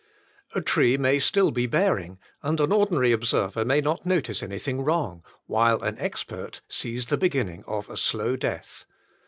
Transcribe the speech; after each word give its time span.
A 0.55 0.61
tree 0.61 0.97
may 0.97 1.19
still 1.19 1.51
be 1.51 1.67
bearing, 1.67 2.17
and 2.41 2.59
an 2.59 2.71
ordinary 2.71 3.13
ob 3.13 3.23
server 3.23 3.63
may 3.63 3.81
not 3.81 4.03
notice 4.03 4.41
anything 4.41 4.81
wrong, 4.83 5.23
while 5.45 5.83
an 5.83 5.99
expert 5.99 6.61
sees 6.67 7.05
the 7.05 7.17
beginning 7.17 7.63
of 7.67 7.87
a 7.87 7.95
slow 7.97 8.35
death. 8.35 8.85